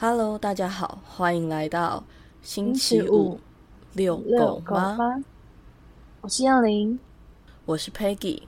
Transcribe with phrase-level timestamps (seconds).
[0.00, 2.04] Hello，大家好，欢迎来到
[2.40, 3.40] 星期五五
[3.94, 4.94] 遛狗吗？
[4.96, 5.24] 吗？
[6.20, 7.00] 我是燕玲，
[7.64, 8.42] 我是 Peggy。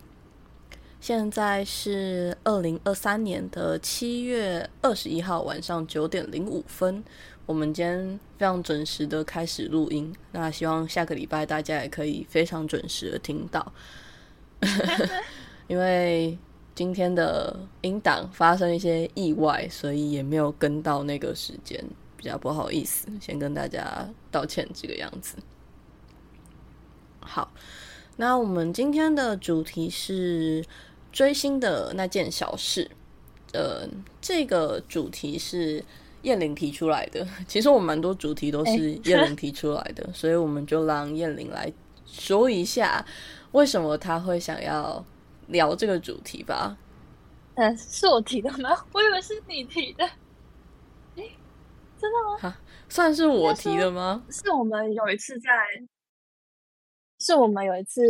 [1.00, 7.02] 现在是二零二三年的七月二十一号晚上九点零五分。
[7.46, 13.72] 我们今天非常准时的开始录音，那希望下个礼拜大家也可以非常准时的听到。
[15.66, 16.38] 因为
[16.80, 21.78] 今天的音档发生一些意外，所以也没有跟到那个时间，
[22.16, 25.36] 比较不好意思，先跟大家道歉这个样子。
[27.20, 27.52] 好，
[28.16, 30.64] 那我们今天的主题是
[31.12, 32.90] 追星的那件小事。
[33.52, 33.86] 呃，
[34.22, 35.84] 这个主题是
[36.22, 37.28] 燕玲提出来的。
[37.46, 41.70] 其实我们蛮多主题都是燕玲提出来的，所以我们就让燕玲来
[42.06, 43.04] 说一下
[43.52, 45.04] 为什么她会想要
[45.50, 46.76] 聊这个主题吧。
[47.54, 48.70] 嗯，是我提的吗？
[48.92, 50.04] 我以为是你提的。
[51.16, 51.30] 诶，
[51.98, 52.56] 真的吗？
[52.88, 54.22] 算是我提的吗？
[54.30, 55.50] 是我们有一次在，
[57.18, 58.02] 是我们有一次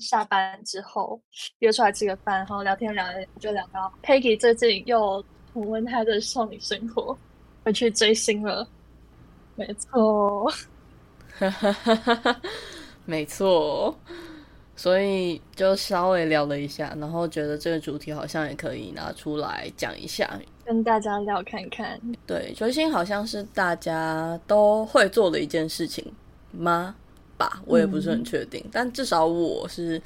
[0.00, 1.20] 下班之后
[1.60, 3.04] 约出来吃个饭，然后聊天聊
[3.38, 7.16] 就聊到 Peggy 最近又重温她的少女生活，
[7.64, 8.68] 回去追星了。
[9.54, 10.52] 没错，
[13.04, 13.96] 没错，
[14.78, 20.40] 所以就稍微聊了一下，然后觉得这个主题好像也可以拿出来讲一下。
[20.64, 22.00] 跟大家聊看看。
[22.24, 26.04] 对，追星好像是大家都会做的一件事情
[26.52, 26.94] 吗？
[27.36, 30.00] 吧，我也不是很确定，但至少我是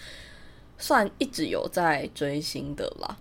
[0.78, 3.14] 算一直有在追星的啦。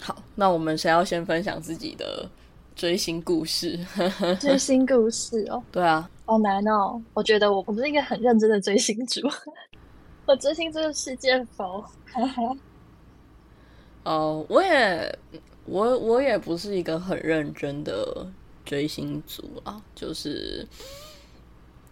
[0.00, 2.26] 好，那我们谁要先分享自己的
[2.74, 3.78] 追星故事？
[4.40, 6.98] 追星故事哦，对啊，好难哦！
[7.14, 9.20] 我觉得我不是一个很认真的追星族，
[10.28, 11.82] 我追星这个世界否？
[14.04, 15.18] 哦、我也
[15.64, 18.26] 我我也不是一个很认真的
[18.62, 20.66] 追星族啊，就是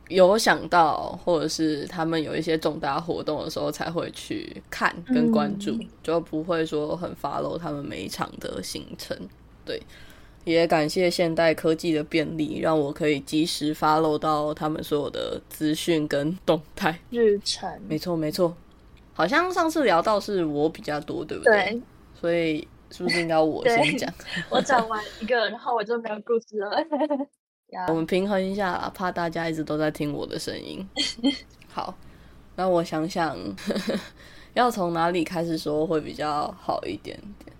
[0.08, 9.16] 有想到或者是他们有一些重大活动的时候才会去看跟关注，嗯就不会说很 follow 他们每一场的行程。
[9.64, 9.82] 对，
[10.46, 16.96] 也感谢现代科技的便利，让我可以及时 follow 到他们所有的资讯跟动态。
[17.10, 18.56] 日程没错，没错。
[19.12, 21.82] 好像上次聊到是我比较多，对不对，
[22.14, 24.08] 所以是不是应该我先讲？
[24.48, 26.78] 我讲完一个，然后我就没有故事了。
[27.74, 30.88] 呀我们平衡一下，怕大家一直都在听我的声音。
[31.66, 31.92] 好，
[32.54, 33.36] 那我想想，
[34.54, 37.52] 要从哪里开始说会比较好一点点？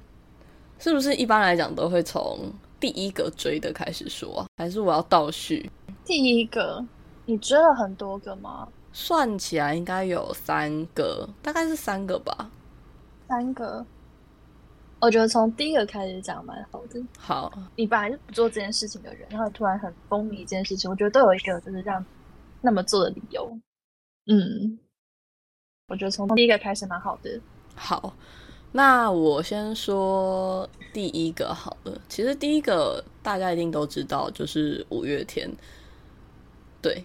[0.79, 2.39] 是不是一般来讲都会从
[2.87, 4.47] 第一个追的开始说啊？
[4.59, 5.69] 还是我要倒序？
[6.05, 6.87] 第一个，
[7.25, 8.69] 你追了很多个吗？
[8.93, 12.49] 算起来应该有三个，大概是三个吧。
[13.27, 13.85] 三个。
[15.01, 17.05] 我觉得从第一个开始讲蛮好的。
[17.19, 22.07] 好，你本来是不做这件事情的人，然后突然很风靡这件事情，我觉得都有一个就是让
[22.61, 23.59] 那么做的理由。
[24.27, 24.79] 嗯，
[25.89, 27.41] 我觉得从第一个开始蛮好的。
[27.75, 28.15] 好，
[28.73, 32.01] 那我先说第一个好了。
[32.09, 35.51] 其实第一个大家一定都知道，就是五月天。
[36.83, 37.05] 对，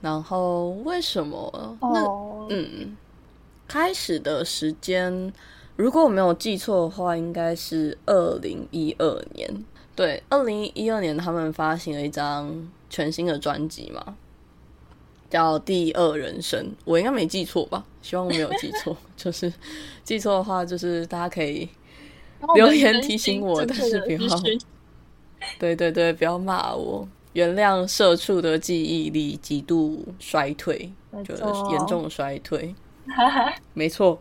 [0.00, 1.76] 然后为什么？
[1.80, 2.96] 那哦，嗯，
[3.66, 5.32] 开始的时间，
[5.76, 9.64] 如果我没有记错的话，应该是二零一二年。
[9.94, 14.16] 对，二零一二年他们发行了一张全新的专辑嘛，
[15.36, 16.64] 叫《第二人生》。
[16.84, 17.84] 我应该没记错吧？
[18.00, 18.96] 希望我没有记错。
[19.16, 19.52] 就是
[20.02, 21.68] 记错的话，就是大家可以
[22.54, 24.18] 留言提醒我但是不要
[25.58, 30.90] 对对对，不要骂我，原谅社畜的记忆力极度衰退，
[31.22, 31.42] 就是
[31.72, 32.74] 严重衰退。
[33.74, 34.18] 没错，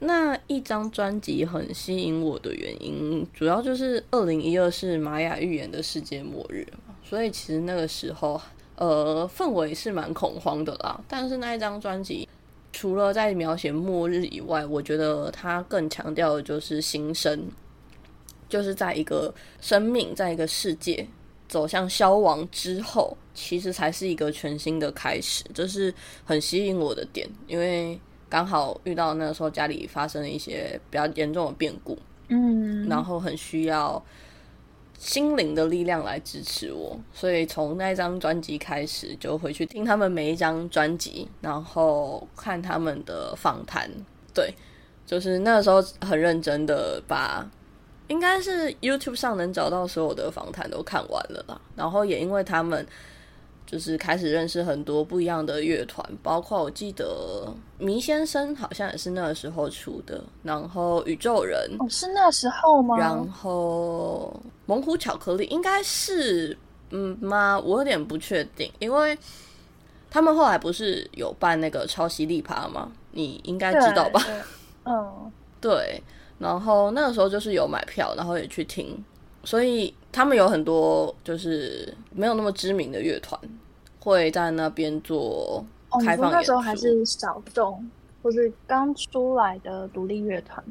[0.00, 8.40] 那一张专辑很吸引我的原因，主要就是二零一二是玛雅预言的世界末日嘛，所以其实那个时候，
[8.78, 11.00] 呃，氛围是蛮恐慌的啦。
[11.06, 12.28] 但是那一张专辑，
[12.72, 17.44] 除了在描写末日以外，我觉得它更强调的就是新生，
[18.48, 21.06] 就是在一个生命，在一个世界
[21.48, 25.92] 走向消亡之后，其实才是一个全新的开始，这是
[26.24, 27.98] 很吸引我的点，因为。
[28.30, 31.98] 刚好遇到那个时候家里发生了一些比较严重的变故，
[32.28, 34.04] 嗯，然后很需要
[34.98, 43.88] 心灵的力量来支持我，所以从那张专辑开始就回去听他们每一张专辑，然后看他们的访谈。
[44.34, 44.52] 对，
[45.06, 47.48] 就是那个时候很认真的把，
[48.08, 51.60] 应该是 YouTube 上能找到所有的访谈都看完了吧。
[51.76, 52.84] 然后也因为他们
[53.70, 62.96] 就是开始认识很多不一样的乐团，包括我记得迷先生好像也是那个时候出的，然后宇宙人哦，是那时候吗？
[62.96, 64.34] 然后
[64.64, 66.56] 猛虎巧克力应该是
[66.90, 67.60] 嗯吗？
[67.62, 69.16] 我有点不确定，因为
[70.10, 72.90] 他们后来不是有办那个超犀利趴吗？
[73.12, 74.22] 你应该知道吧？
[74.84, 75.30] 嗯，
[75.60, 76.02] 对，
[76.38, 79.04] 然后那个时候就是有买票，然后也去听，
[79.48, 83.40] 所以他们有很多就是没有那么知名的乐团
[83.98, 85.64] 会在那边做
[86.04, 87.90] 开放演说那时候还是小众，
[88.22, 90.62] 或是刚出来的独立乐团。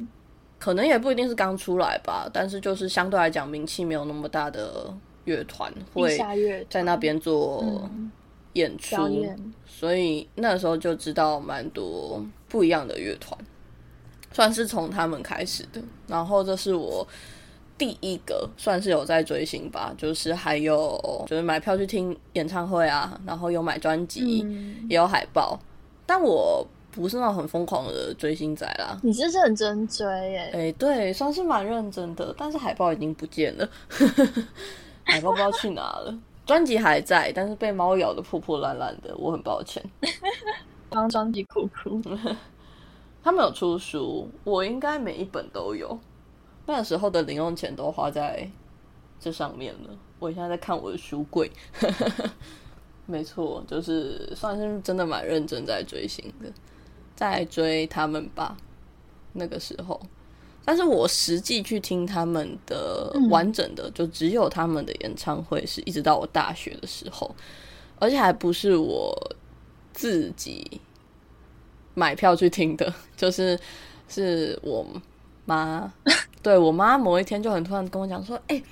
[0.60, 4.94] 可能也不一定是刚出来吧，但是就是相对来讲名气没有那么大的
[5.24, 6.16] 乐团会
[6.70, 8.12] 在那边做嗯
[8.52, 8.96] 演出，
[9.66, 13.36] 所以那时候就知道蛮多不一样的乐团，
[14.30, 15.82] 算是从他们开始的。
[16.06, 17.04] 然后这是我
[17.78, 25.56] 第一个算是有在追星吧，就是还有就是买票去听演唱会啊，然后有买专辑，嗯，也有海报，
[26.04, 28.98] 但我不是那种很疯狂的追星仔啦。
[29.02, 30.50] 你是认真追耶？
[30.52, 33.68] 哎、对，算是蛮认真的，但是海报已经不见了，
[35.04, 36.18] 海报不知道去哪了。
[36.44, 39.80] 专辑还在，但是被猫咬的破破烂烂的，我很抱歉。
[40.88, 42.02] 帮专辑哭哭。
[43.22, 45.98] 他们有出书，我应该每一本都有。
[46.70, 48.46] 那时候的零用钱都花在
[49.18, 49.90] 这上面了。
[50.18, 51.50] 我现在在看我的书柜，
[53.06, 56.52] 没错，就是算是真的蛮认真在追星的，
[57.16, 58.54] 在追他们吧。
[59.32, 59.98] 那个时候，
[60.64, 67.34] 但是我实际去听他们的嗯完整的，就只有他们的演唱会，是一直到我大学的时候，
[67.98, 69.16] 而且还不是我
[69.94, 70.80] 自己
[71.94, 73.58] 买票去听的， 就是
[74.08, 74.84] 是我
[75.48, 75.90] 妈，
[76.42, 78.62] 对我妈某一天就很突然跟我讲说，哎、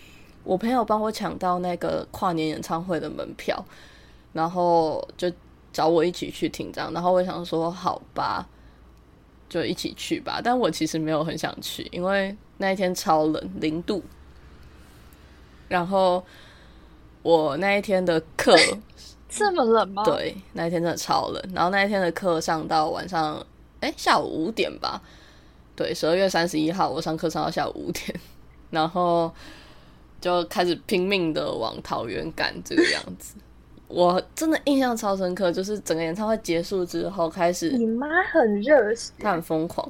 [0.45, 3.65] 我朋友帮我抢到那个跨年演唱会的门票，
[4.35, 5.33] 然后就
[5.73, 8.47] 找我一起去听这样，然后我想说好吧，
[9.49, 14.03] 就一起去吧，但我其实没有很想去，因为那一天超冷，零度，
[15.69, 16.23] 然后
[17.23, 18.55] 我那一天的课
[19.31, 21.43] 这么冷吗？，对，那一天真的超冷。
[21.55, 23.45] 然后那一天的课上到晚上，
[23.81, 25.01] 哎，下午五点吧。
[25.77, 28.19] 对，十二月三十一号我上课上到下午五点，
[28.71, 29.31] 然后
[30.21, 33.37] 就开始拼命的往桃园赶这个样子。
[33.89, 39.89] 我真的印象超深刻，就是整个演唱会结束之后，开始你妈很热血，他很疯狂，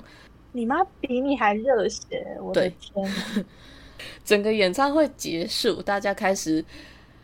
[0.53, 3.45] 你妈比你还热血，我的天哪！
[4.23, 6.63] 整个演唱会结束，大家开始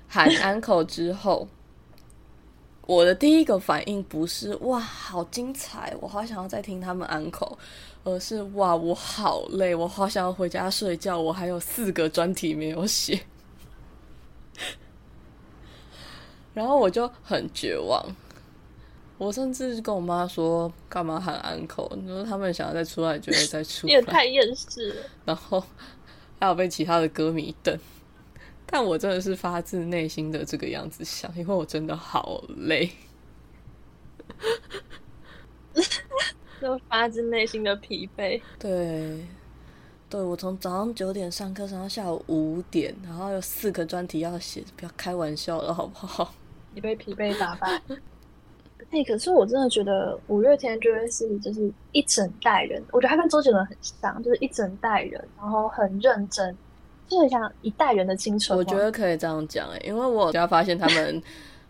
[0.09, 1.47] 喊 uncle 之后，
[2.87, 7.55] 我的第一个反应不是哇好精彩，我好想要再听他们 uncle，
[8.05, 13.21] 而是哇我好累，我好想要回家睡觉，我还有四个专题没有写，
[16.53, 18.05] 然后我就很绝望。
[19.19, 21.95] 我甚至跟我妈说，干嘛喊 uncle？
[21.95, 23.93] 你说他们想要再出来，就会再出来。
[23.93, 25.03] 你也太厌世了。
[25.25, 25.63] 然后
[26.41, 27.79] 还有被其他的歌迷瞪。
[28.67, 32.91] 但我真的是发自内心的这个样子想，因为我真的好累。
[36.63, 38.41] 就发自内心的疲惫。
[38.59, 39.19] 对，
[40.09, 46.33] 对我从早上九点上课上到下午五点，然后有四个专题要写，不要开玩笑了，好不好？
[46.73, 47.83] 你被疲惫打败。
[48.91, 56.55] 哎、可是我真的觉得五月天就会是就是一整代人，我觉得他跟周杰伦很像，就是一整代人，然后很认真，
[57.09, 58.59] 就很像一代人的青春。
[58.59, 61.23] 我觉得可以这样讲诶，因为我家发现他们，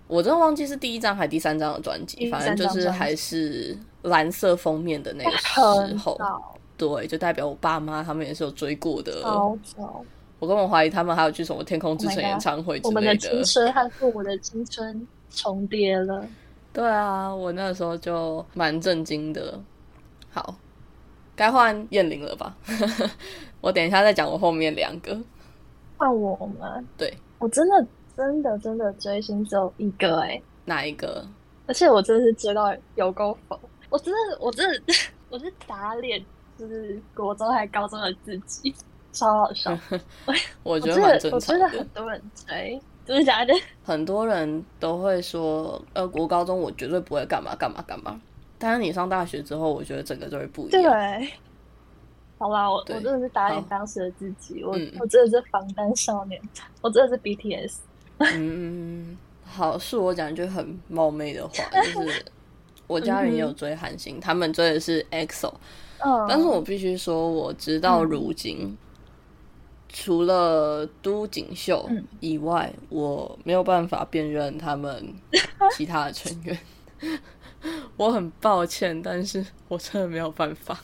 [0.07, 5.61] 我真的忘记是第一张还是第三张的专辑，反正就是还是蓝色封面的那个时
[5.97, 6.19] 候，
[6.77, 9.23] 对，就代表我爸妈他们也是有追过的。
[9.23, 10.05] 好早。
[10.39, 16.27] 我根本怀疑他们还有去什么天空之 Oh 城演唱会之我们的类青春和父母的青春重叠了。
[16.73, 19.61] 对啊，我那时候就蛮震惊的。
[20.33, 20.57] 好，
[21.37, 22.57] 该换燕玲了吧？
[23.61, 25.17] 我等一下再讲我后面两个。
[25.97, 26.83] 换我吗？
[26.97, 31.27] 对，我真的真的真的追星只有一个哎、哪一个？
[31.67, 34.83] 而且我真的是追到有够疯，我真的我真的
[35.31, 36.23] 我是打脸，
[36.59, 38.75] 就是国中还高中的自己，
[39.13, 39.77] 超好笑。
[40.27, 40.35] 我
[40.75, 41.89] 我觉得我正常的真的很。
[41.89, 43.55] 多人追，真的假的？
[43.85, 48.21] 很多人都会说，呃，国高中我绝对不会干嘛干嘛干嘛。
[48.59, 50.83] 但是你上大学之后，我觉得整个就会不一样。
[50.83, 51.33] 对。
[52.39, 56.41] 好啦，我我真的是打脸当时的自己，我、嗯我真的是防弹少年，
[56.83, 57.77] 我真的是 BTS。
[58.35, 62.25] 嗯，好，是我讲一句很冒昧的话， 就是
[62.87, 65.53] 我家人也有追韩星，他们追的是 EXO，
[65.99, 68.77] 嗯，但是我必须说，我直到如今，
[69.89, 72.05] 除了都锦秀嗯。
[72.21, 75.15] 以外，我没有办法辨认他们
[75.77, 76.59] 其他的成员。
[77.97, 80.81] 我很抱歉，但是我真的没有办法。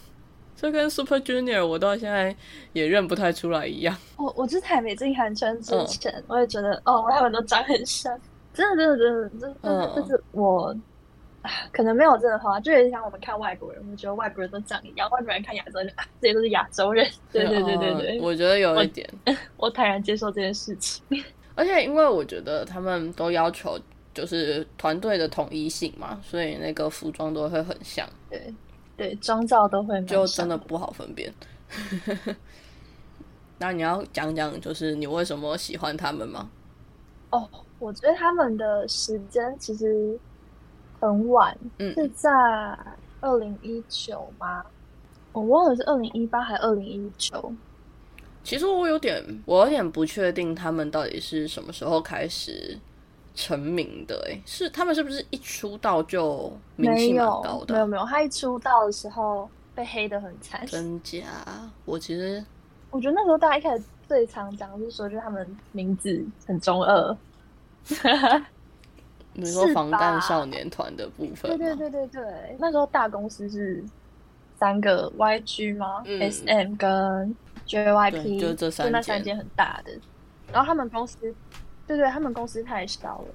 [0.61, 2.35] 这跟 Super Junior 我到现在
[2.73, 3.97] 也认不太出来一样。
[4.17, 8.21] 我我之前没进韩圈之嗯前，我也觉得哦，他们都长很像，
[8.53, 10.77] 真的真的真的，真的嗯就是我。
[11.41, 17.09] 啊可能没有真的话，就有点像我们看外国人，我们觉得外国人都长一样，外国人看亚洲人，啊，这些都是亚洲人。
[17.33, 19.09] 对对对对对，嗯我觉得有一点，
[19.57, 21.01] 我坦然接受这件事情。
[21.55, 23.79] 而且因为我觉得他们都要求
[24.13, 28.53] 就是团队的统一性嘛，所以那个服装都会很像，对
[28.99, 31.33] 对，妆造都会蛮就真的不好分辨。
[33.59, 36.51] 那你要讲讲，就是你为什么喜欢他们吗？
[37.31, 37.49] 哦。
[37.81, 40.19] 我觉得他们的时间其实
[40.99, 42.29] 很晚，嗯是在
[43.21, 44.65] 二零一九吗？
[45.31, 47.55] 我忘了是二零一八还是二零一九。
[48.43, 52.77] 其实我有点，我有点不确定他们到底是什么时候开始
[53.39, 54.21] 成名的。
[54.29, 57.75] 哎，是他们是不是一出道就名没气蛮有高的？
[57.75, 60.67] 没有没有，他一出道的时候被黑的很惨。
[60.67, 61.23] 真假？
[61.85, 62.45] 我其实
[62.91, 67.17] 我觉得那时候大家一开始最常讲的是说，就是他们名字很中二。
[69.35, 73.83] 你说防弹少年团的部分对，对对对对，那时候大公司是
[74.59, 79.93] 三个 YG 吗、嗯 s m 跟 JYP，对就这三间那三间很大的。
[80.53, 81.33] 然后他们公司，
[81.89, 83.35] 对对，他们公司太小了。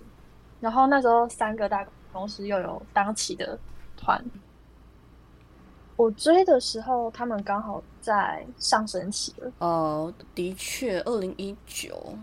[0.61, 3.59] 然后那时候三个大公司又有当期的
[3.97, 4.23] 团，
[5.97, 9.51] 我追的时候，他们刚好在上升期了。
[9.57, 12.15] 哦，的确，二零一九，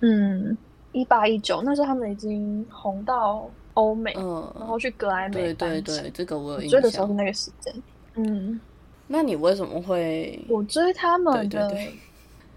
[0.00, 0.56] 嗯，
[0.92, 7.12] 一八一九那时候他们已经红到欧美，嗯然嗯，后去格莱美对对对，这个我有印象追的时候是。
[7.12, 7.74] 那个时间。
[8.14, 8.58] 嗯，
[9.06, 10.42] 那你为什么会？
[10.48, 11.98] 我追他们的，对对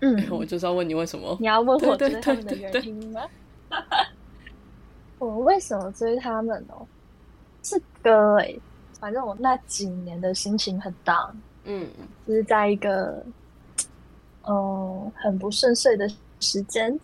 [0.05, 1.35] 嗯， 我就是要问你为什么？
[1.39, 3.21] 你要问我追他们的原因吗？
[5.19, 6.85] 我为什么追他们哦？
[7.63, 8.59] 是歌诶、
[8.99, 11.31] 反正我那几年的心情很 down，
[11.63, 11.87] 嗯
[12.27, 13.25] 就是在一个
[14.47, 16.07] 嗯很不顺遂的
[16.39, 16.95] 时间，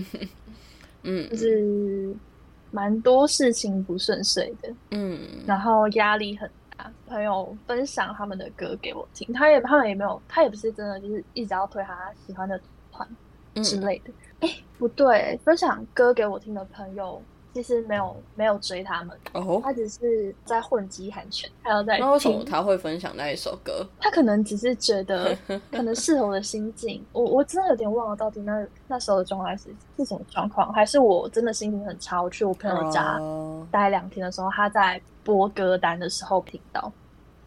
[1.02, 2.14] 嗯就是
[2.70, 6.54] 蛮多事情不顺遂的，嗯然后压力很大。
[7.06, 12.60] 朋友分享他们的歌给我听，他也他们也没有，他也不是真的就是一直要推他喜欢的
[12.92, 13.08] 团
[13.54, 14.12] 嗯之类的。
[14.40, 17.20] 哎、不对，分享歌给我听的朋友
[17.52, 22.44] 其实没有没有追他们，哦，他只是在混迹韩圈，还有在那为什么。
[22.44, 23.86] 他会分享那一首歌？
[23.98, 25.36] 他可能只是觉得
[25.70, 29.64] 可能适合我的心境，我我真的有点忘了到底那那时候的状态是
[29.96, 36.92] 是什么状况，还是我真的心情很差，我去我朋友家哦待两天的时候，他在播歌单的时候听到。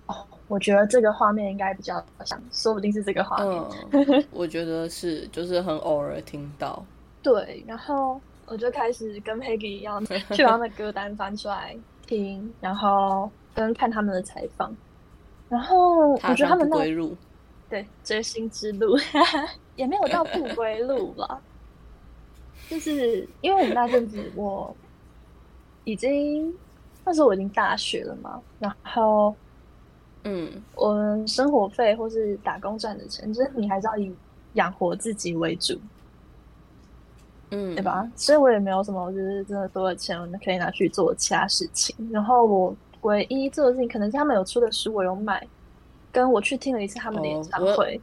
[0.07, 0.15] 哦，
[0.50, 3.63] 我觉得这个画面应该比较像，说不定是这个画面。
[3.91, 6.86] 嗯， 我觉得是，就是很偶尔听到。
[7.22, 14.75] 对，然后我就开始跟 Peggy 一样， 去把他们的歌单翻出来听，然后跟看他们的采访。
[15.50, 17.15] 然后我觉得他们那归路，
[17.69, 18.97] 对追星之路。
[19.75, 21.41] 也没有到不归路吧，
[22.69, 24.75] 就是因为我们那阵子我
[25.83, 26.53] 已经
[27.05, 29.35] 那时候我已经大学了嘛，然后
[30.23, 30.62] 嗯。
[30.75, 34.13] 我们生活费或是打工赚的钱，就是你还是要以
[34.53, 35.79] 养活自己为主，
[37.53, 37.81] 嗯，对？
[37.83, 38.10] 吧？
[38.15, 41.95] 所以我也没有什么就是真的多的钱我可以拿去做其他事情。
[42.12, 45.45] 然后我唯一做的事情，可能是他们有出的书我有买，
[46.12, 48.01] 跟我去听了一次他们的演唱会。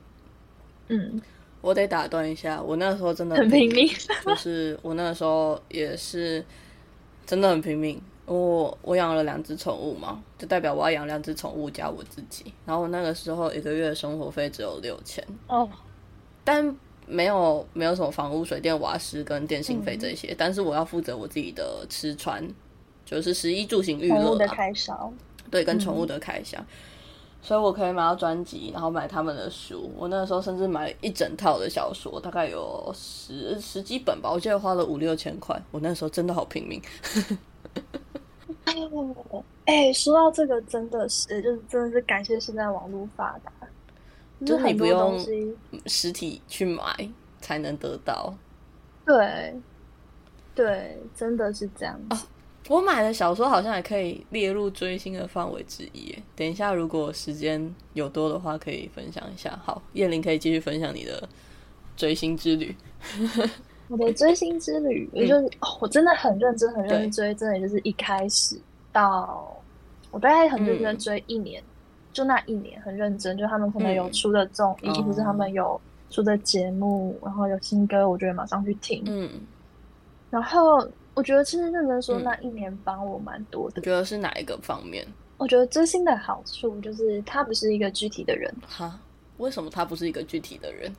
[0.89, 1.21] 嗯，
[1.61, 3.89] 我得打断一下，我那时候真的很拼命，
[4.25, 6.45] 就是我那时候也是
[7.27, 8.01] 真的很拼命。
[8.27, 12.55] 我我养了两只宠物嘛，就代表我要养两只宠物加我自己。
[12.65, 15.69] 然后我那个时候一个月的生活费只有六千，哦，
[16.45, 16.77] 但
[17.11, 22.47] 没有没有什么房屋、水电、瓦斯跟电信嗯费这些，但是我要负责我自己的吃穿，
[23.05, 24.47] 就是食衣住行娱乐宠物的。
[24.47, 25.13] 开销，
[25.51, 26.59] 对，跟嗯宠物的开销。
[27.43, 29.91] 所以我可以买到专辑，然后买他们的书。
[29.97, 35.59] 我那个时候甚至买了一整套的小说，大概有十十几本吧，我记得花了五六千块。
[35.71, 36.83] 我那时候真的好拼命。
[38.67, 43.51] 哦，哎，说到这个，真的是，就是真的是感谢现在网络发达，
[44.47, 45.19] 就是你不用，
[45.87, 46.83] 实体去买
[47.41, 48.35] 才能得到。
[49.05, 49.55] 对，
[50.55, 52.27] 对，真的是这样哦子。
[52.69, 56.15] 我买的小说好像也可以列入追星的范围之一。
[56.37, 59.59] 等一下，如果时间有多的话，可以分享一下。
[59.65, 61.29] 好，叶玲可以继续分享你的
[61.97, 62.77] 追星之旅。
[63.89, 68.57] 我的追星之旅， 也就是、哦，我真的很认真，很认真追，真的就是一开始
[68.93, 69.61] 到
[70.13, 71.61] 我大概很认真追一年，
[72.13, 79.03] 就那一年很认真，就他们可能有嗯出的综艺，哦或是他们有出的节目，然后有新歌，我就会马上去听。
[79.07, 79.31] 嗯，
[80.31, 83.75] 然后我觉得其实认真说，嗯那一年帮我蛮多的。
[83.77, 85.07] 你觉得是哪一个方面？
[85.39, 89.01] 我觉得追星的好处就是他不是一个具体的人，哈，
[89.39, 90.93] 为什么他不是一个具体的人？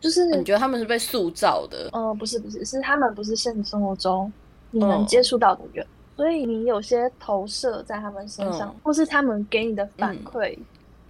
[0.00, 1.90] 就是你觉得他们是被塑造的？
[1.92, 4.32] 呃，不是不是，是他们不是现实生活中
[4.70, 5.86] 你能嗯接触到的人，
[6.20, 10.58] 所以你有些投射在他们身上，嗯或是他们给你的反嗯馈，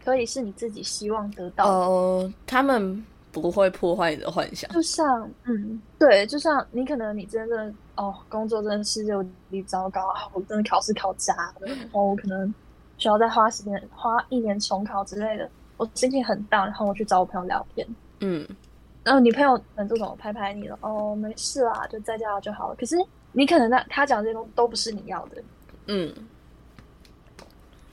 [0.05, 1.71] 可以是你自己希望得到的。
[1.73, 4.71] 哦，他们不会破坏你的幻想。
[4.71, 12.55] 就像，嗯，对，就像你可能你真的哦，工作真的是有点糟糕啊，我真的考试考砸了，然后我可能
[12.97, 17.85] 需要再花时间花一年重考之类的，我心情很 down，然后我去找我朋友聊天，
[18.21, 18.47] 嗯
[19.03, 22.77] 然后你朋友可能这种拍拍你了，哦，没事啦，就在家就好了。
[22.77, 22.97] 可是
[23.33, 25.43] 你可能那他讲这些东西都不是你要的，
[25.87, 26.15] 嗯。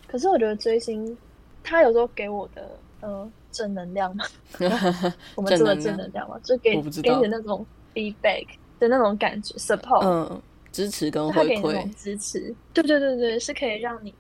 [0.08, 1.18] 可是我觉得追星，
[1.64, 4.24] 他有时候给我的呃正能量嘛，
[5.36, 8.48] 我们说的正能量嘛，就给给你的那种 feedback
[8.80, 10.42] 的那种感觉 support，、嗯，
[10.72, 11.92] 支持跟回他给你。
[11.94, 14.16] 支持，对对对对，是可以让你，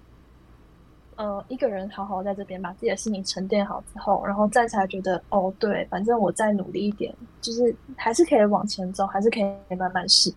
[1.15, 10.33] 呃，一个人好好在这边把自己的心情沉淀好之后，然后再才觉得，哦，对，反正我再努力一点，就是还是可以往前走，还是可以慢慢试。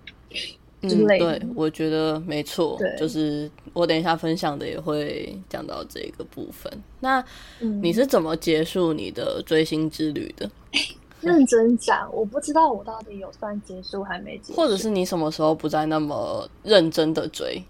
[0.82, 6.72] 之嗯，类的对，我觉得没错对，就是我等一下分享的也会讲到这个部分。
[7.00, 7.22] 那
[7.60, 10.50] 嗯，你是怎么结束你的追星之旅的？
[11.20, 17.62] 认真讲，我不知道我到底有算结束还没结束，或者是你什么时候不再那么认真的追？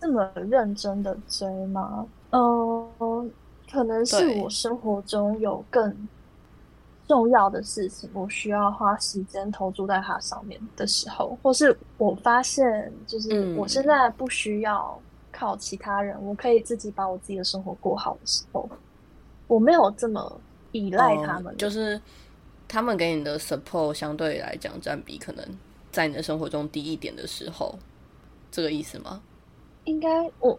[0.00, 2.06] 这么认真的追吗？
[2.30, 3.30] 嗯、
[3.68, 5.92] 可能是我生活中有更
[7.08, 15.00] 重要的事情，我需要花时间投注在它上面的时候，或是我发现，就是嗯我现在不需要
[15.32, 18.68] 靠其他人，我可以自己把我自己的生活过好的时候，
[19.46, 20.40] 我没有这么
[20.72, 22.00] 依赖他们、哦就是
[22.68, 25.42] 他们给你的 support 相对来讲占比可能
[25.90, 27.74] 在你的生活中低一点的时候，
[28.50, 29.22] 这个意思吗？
[29.84, 30.58] 应该我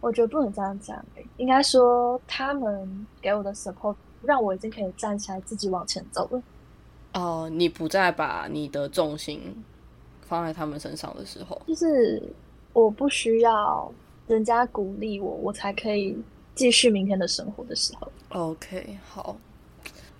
[0.00, 6.42] 我觉得不能这样讲、欸，应该说他们给我的 support 让我已经可以站起来自己往前走了。
[7.14, 9.64] 哦，你不再把你的重心
[10.20, 12.22] 放在他们身上的时候，就是
[12.72, 13.90] 我不需要
[14.26, 16.16] 人家鼓励我，我才可以
[16.54, 18.10] 继续明天的生活的时候。
[18.28, 19.36] OK，好，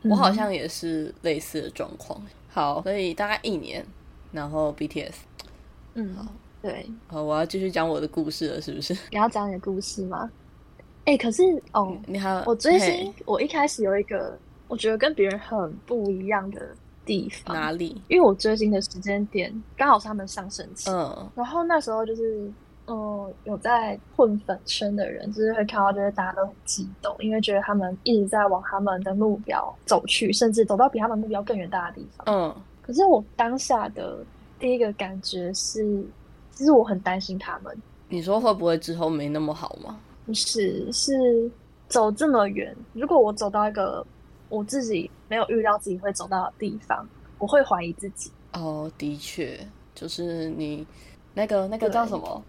[0.03, 2.21] 嗯我好像也是类似的状况。
[2.49, 3.85] 好，所以大概一年，
[4.33, 5.13] 然后 BTS，
[5.95, 6.27] 嗯，好
[6.63, 8.95] 对，好，我要继续讲我的故事了，是不是？
[9.11, 10.29] 你要讲你的故事吗？
[11.09, 11.43] 哎、可是
[11.73, 16.69] 哦，你还我追星，我一开始有一个我觉得跟别人很不一样的
[17.07, 17.99] 地方，哪里？
[18.09, 22.53] 因为我追星的时间点刚好是他们上升期，嗯然后那时候就是，
[22.89, 32.27] 嗯，有在混粉圈的人，就是会看到，就是大家都很激动，因为觉得他们一直在往他们的目标走去，甚至走到比他们目标更远大的地方。
[32.27, 34.19] 嗯可是我当下的
[34.59, 36.05] 第一个感觉是，
[36.53, 37.75] 其实我很担心他们，
[38.11, 39.99] 你说会不会之后没那么好吗？
[40.29, 41.51] 不是是
[41.89, 44.07] 走这么远，如果我走到一个
[44.51, 48.31] 我自己没有预料自己会走到的地方，我会怀疑自己。
[48.53, 49.59] 哦，的确，
[49.95, 50.87] 就是你
[51.33, 52.43] 那个那个叫什么？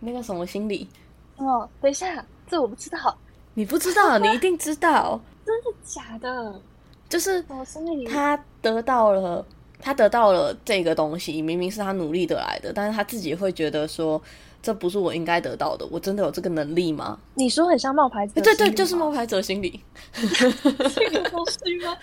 [0.00, 0.88] 那个什么心理？
[1.36, 3.16] 哦，等一下，这我不知道，
[3.54, 6.60] 你不知道，你一定知道， 真的假的，
[7.08, 7.40] 就是
[8.08, 9.46] 他得到了，
[9.78, 14.20] 他得到了这个东西，明明是他努力得来的，但是他自己会觉得说，
[14.62, 17.18] 这不是我应该得到的，我真的有这个能力吗？
[17.34, 19.80] 你说很像冒牌者诶对对，就是冒牌者心理，
[20.12, 21.96] 这个东西吗？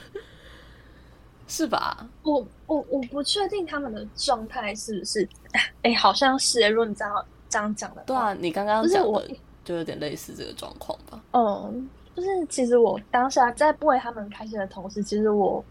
[1.47, 2.05] 是吧？
[2.23, 5.29] 我我我不确定他们的状态是不是，
[5.81, 6.67] 哎，好像是欸。
[6.67, 9.27] 如果你这样这样讲的话，对啊，你刚刚讲的
[9.63, 11.21] 就有点类似这个状况吧？
[11.31, 15.63] 嗯，就是其实我当下在不为他们开心的同时，其实我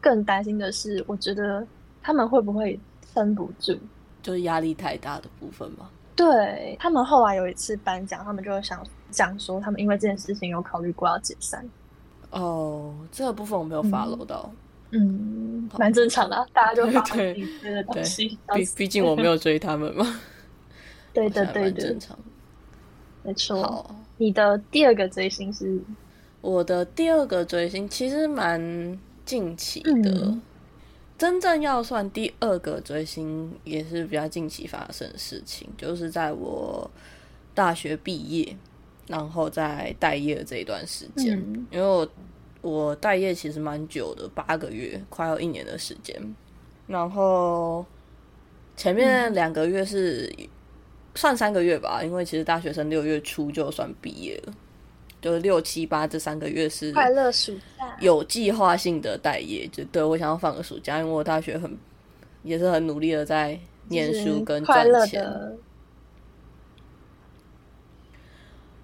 [0.00, 1.64] 更担心的是，我觉得
[2.02, 2.80] 他们会不会
[3.14, 3.78] 撑不住。
[4.22, 5.88] 就是压力太大的部分嘛。
[6.20, 11.66] 对他们后来有一次颁奖，他们就会想讲说，他们因为这件事情有考虑过要解散。
[12.30, 14.52] 哦，这个部分我没有嗯 follow 到，
[14.90, 18.38] 嗯，蛮正常的啊，大家就发 对自己的东对西。
[18.54, 20.20] 毕毕竟我没有追他们嘛，
[21.14, 22.18] 对的对的正，常。
[23.22, 23.62] 没错。
[23.62, 25.80] 好，你的第二个追星是
[26.40, 30.42] 我的第二个追星其实蛮近期的，嗯
[31.20, 36.90] 真正要算第二个追星，也是比较近期发生的事情，就是在我
[37.52, 38.56] 大学毕业，
[39.06, 41.66] 然后在待业的这一段时间，嗯。
[41.70, 42.08] 因为我
[42.62, 46.18] 我待业其实蛮久的，八个月，快要一年的时间，
[46.86, 47.84] 然后
[48.74, 50.34] 前面两个月是、
[51.14, 54.54] 算三个月吧，因为其实大学生六月初就算毕业了，
[55.20, 61.76] 就是六七八这三个月是快乐暑假，有计划性的待业，就对我想要放个暑假，因为我大学很
[62.42, 65.28] 也是很努力的在念书跟赚钱。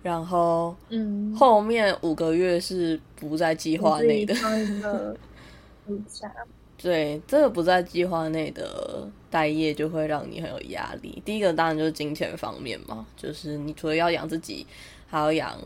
[0.03, 4.35] 然后，嗯，后面五个月是不在计划内的。
[6.79, 11.21] 对，这个不在计划内的待业就会让你很有压力。
[11.25, 14.65] 第一个当然就是金钱方面嘛，就是你除了要养自己，
[15.09, 15.59] 还要养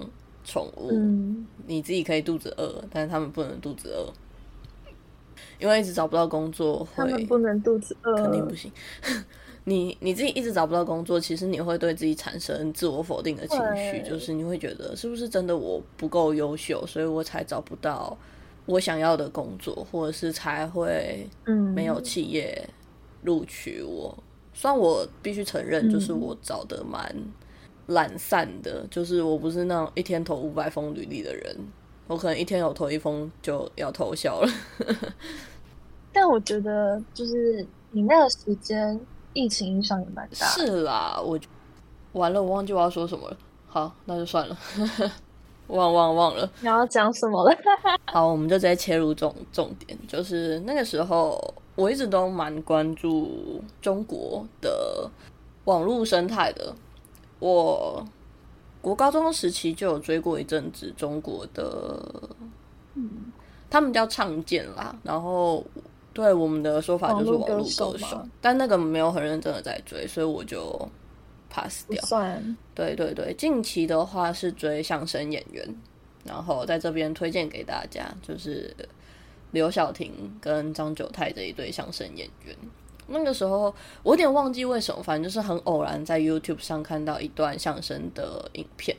[0.50, 0.88] 宠物。
[0.90, 4.12] 嗯，你自己可以肚子饿，但是他们不能肚子饿，
[5.60, 8.72] 因为一直找不到工作，他们不能肚子饿，肯定不行。
[9.64, 18.16] 你你自己一直找不到工作，其实你会对自己产生自我否定的情绪，就是你会觉得是不是真的我不够优秀，所以我才找不到
[18.66, 21.28] 我想要的工作，或者是才会
[21.74, 22.68] 没有企业
[23.22, 24.18] 录取我。
[24.52, 27.14] 虽然我必须承认，就是我找的蛮
[27.90, 31.56] 懒散的，就是我不是那种一天投五百封履历的人，
[32.08, 34.48] 我可能一天有投一封就要偷笑了。
[36.12, 39.00] 但我觉得，就是你那个时间。
[39.32, 40.44] 疫情影响也蛮大。
[40.48, 41.38] 是啦，我
[42.14, 43.36] 完了，我忘记我要说什么了。
[43.68, 44.58] 好，那就算了，
[45.68, 46.50] 忘忘忘了。
[46.62, 47.56] 你要讲什么了？
[48.10, 51.38] 好，我们就直接切入重重点，就是那个时候
[51.76, 55.08] 我一直都蛮关注中国的
[55.66, 56.74] 网络生态的。
[57.40, 58.06] 我
[58.80, 62.00] 国高中时期就有追过一阵子中国的，
[62.94, 63.32] 嗯，
[63.68, 65.64] 他们叫唱见啦，然后。
[66.12, 70.76] 对我们的说法就是网络歌手，但那个没有很认真的在追，所以我就
[71.48, 72.02] pass 掉。
[72.02, 72.56] 算。
[72.74, 75.64] 对对对，近期的话是追相声演员，
[76.24, 78.74] 然后在这边推荐给大家，就是
[79.52, 82.56] 刘晓婷跟张九泰这一对相声演员。
[83.10, 88.96] 那个时候我有点忘记为什么，反正就是很偶然在 YouTube 上看到一段相声的影片，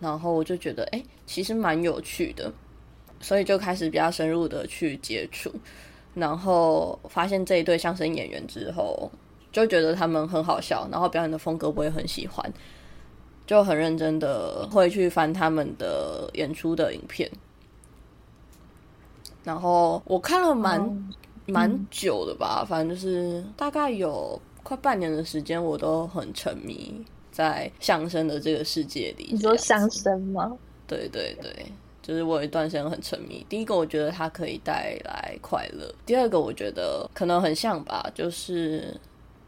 [0.00, 2.52] 然后我就觉得哎，其实蛮有趣的，
[3.20, 5.52] 所以就开始比较深入的去接触。
[6.14, 9.10] 然后发现这一对相声演员之后，
[9.50, 12.52] 就觉得他们很好笑，然后表演的风格我也很喜欢，
[13.46, 17.30] 就很认真的会去翻他们的演出的影片。
[19.42, 21.12] 然后我看了蛮
[21.46, 26.94] 蛮久的吧，反正就是大概有快半年的时间，我都很沉迷
[27.30, 29.28] 在相声的这个世界里。
[29.32, 30.52] 你说相声吗？
[30.86, 31.66] 对对对。
[32.02, 33.46] 就是我有一段时间很沉迷。
[33.48, 38.92] 第一个，我觉得它可以带来快乐；第二个，我觉得可能很像吧，就是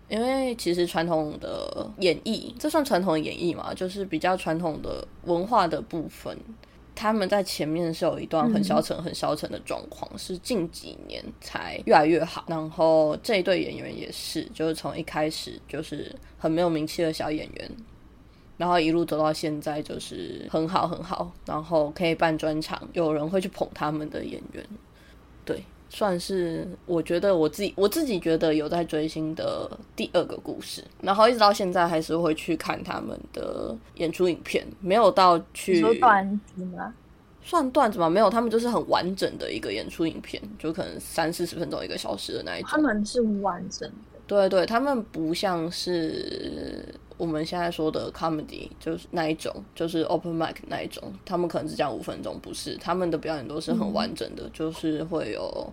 [0.09, 3.75] 因为其实传统的演绎，这算传统的演绎嘛？
[3.75, 6.39] 就是比较传统的文化的部分，
[6.95, 12.45] 他们在前面是有一段很消沉、很消沉的状况，是近几年才越来越好。
[12.47, 17.71] 然后这一对演员也是，就是从一开始就是很没有名气的小演员。
[18.57, 24.65] 然后一路走到现在，就是很好很好，然后可以办专场，有人会去捧他们的演员，
[25.45, 30.83] 对，算是我觉得我自己我自己觉得有在追星的第二个故事。
[31.01, 36.93] 然后一直到现在还是会去看他们的演出影片，没有到去段子吗？
[37.43, 38.09] 算段子吗？
[38.09, 42.71] 没有，他们就是很完整的一个演出影片，就可能三四十分钟一个小时的那一种。
[42.71, 46.95] 他们是完整的，对对，他们不像是。
[47.17, 52.77] 我们现在说的 comedy 就是那一种，就是 open mic 那一种，他们可能只讲五分钟，不是。
[52.79, 55.73] 他们的表演都是很完整的，就是会有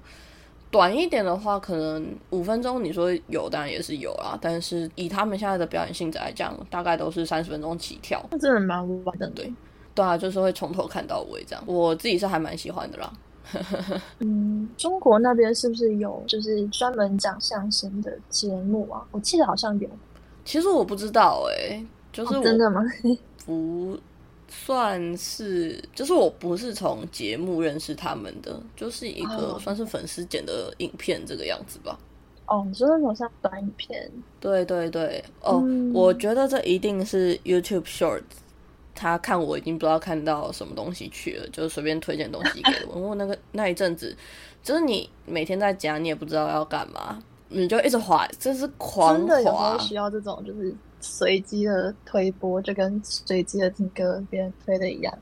[0.69, 9.51] 短一点的话，可能五分钟，你说有当然也是有啦，但是以他们现在的表演性质来讲，大概都是三十分钟起跳，那真的蛮完整，对，
[9.95, 13.11] 对啊，就是会从头看到尾这样，我自己是还蛮喜欢的啦。
[14.19, 19.05] 嗯，中国那边是不是有就是专门讲相声的节目啊？
[19.11, 19.89] 我记得好像有。
[20.45, 22.81] 其实我不知道哎，就是真的吗？
[23.45, 23.97] 不
[24.47, 31.97] 算是，就是我不是从节目认识他们的，就是一个算是粉丝剪的影片这个样子吧。
[32.47, 34.11] 哦，你说那种像短影片？
[34.39, 38.23] 对对对，哦，我觉得这一定是 YouTube Short，
[38.93, 42.95] 他看我已经不知道看到什么东西去了，就随便推荐东西给我。
[42.99, 44.15] 因为那个那一阵子，
[44.63, 47.21] 就是你每天在家，你也不知道要干嘛。
[47.53, 49.17] 你就一直滑，这是狂滑。
[49.17, 55.13] 真的有时候需要这种，就是随机的推播，就跟随机的听歌别人推的一样，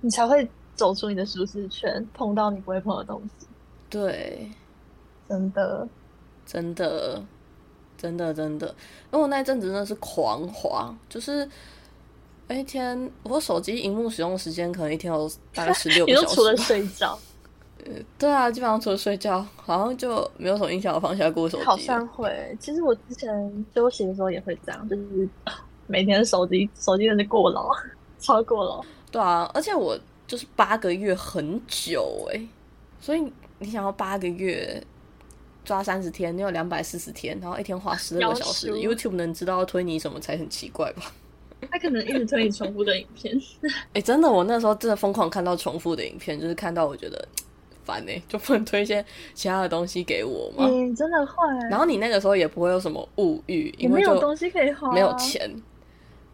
[0.00, 3.46] 你才会走出你的舒适圈，碰到你不会碰的东西。
[3.90, 4.50] 对，
[5.28, 5.86] 真的，
[6.46, 7.22] 真的，
[7.98, 8.66] 真的，真的，
[9.12, 11.46] 因为我那一阵子真的是狂滑，就是
[12.50, 17.18] 一天我手机荧幕使用时间可能一天有大概 十六个小时，除了睡觉。
[18.18, 20.94] 对啊，基本上除了睡觉，好像就没有什么印象。
[20.94, 22.56] 我放下过手机，好像会。
[22.58, 25.28] 其实我之前休息的时候也会这样，就是
[25.86, 27.70] 每天手机手机真的过劳，
[28.18, 28.82] 超过劳。
[29.10, 32.40] 对啊，而且我就是八个月很久哎，
[33.00, 34.82] 所以你想要八个月
[35.62, 41.12] 抓三十天，你有两百四十天，然后一天花十二个小时，YouTube 能知道推你什么才很奇怪吧？
[41.70, 43.34] 他可能一直推你重复的影片。
[43.94, 47.26] 哎，真的，我那时候真的疯狂看到重复的影片，就是看到我觉得
[47.84, 50.66] 烦哎，就不能推一些其他的东西给我吗？
[50.68, 51.34] 嗯，真的会。
[51.70, 55.50] 然后你那个时候也不会有什么物欲，因为没有东西可以花，没有钱。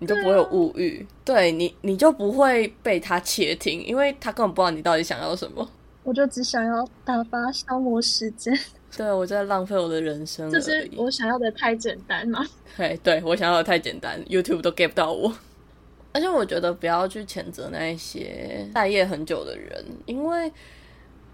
[0.03, 5.69] 你就不会有物欲，对你，你就不会被他窃听，因为他根本不知道你到底想要什么。
[6.05, 8.59] 我就只想要打发消磨时间。
[8.97, 10.51] 对，我在浪费我的人生。
[10.51, 12.45] 就是我想要的太简单吗？
[12.77, 15.33] 对，对我想要的太简单，YouTube 都 get 不到我。
[16.13, 20.51] 而且我觉得不要去谴责那一些待业很久的人，因为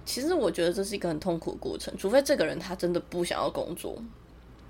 [0.05, 3.97] 其实我觉得这是一个很痛苦的过程，除非这个人他真的不想要工作。